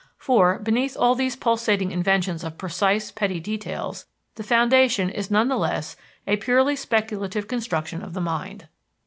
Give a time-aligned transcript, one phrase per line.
[0.17, 5.57] For, beneath all these pulsating inventions of precise, petty details, the foundation is none the
[5.57, 8.67] less a purely speculative construction of the mind.